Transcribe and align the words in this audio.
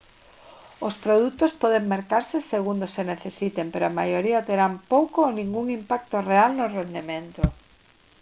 os 0.87 0.95
produtos 1.05 1.51
poden 1.61 1.83
mercarse 1.95 2.37
segundo 2.53 2.85
se 2.95 3.01
necesiten 3.13 3.65
pero 3.73 3.85
a 3.87 3.95
maioría 3.99 4.45
terán 4.49 4.73
pouco 4.93 5.17
ou 5.25 5.31
ningún 5.39 5.65
impacto 5.79 6.15
real 6.31 6.51
no 6.55 6.65
rendemento 6.77 7.43